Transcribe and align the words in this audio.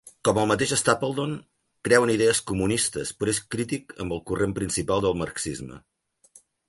Com 0.27 0.37
el 0.43 0.47
mateix 0.51 0.71
Stapledon, 0.79 1.33
creu 1.87 2.07
en 2.07 2.11
idees 2.13 2.41
comunistes 2.51 3.11
però 3.19 3.35
és 3.35 3.43
crític 3.57 3.95
amb 4.05 4.17
el 4.17 4.23
corrent 4.31 4.57
principal 4.61 5.05
del 5.07 5.19
marxisme. 5.25 5.79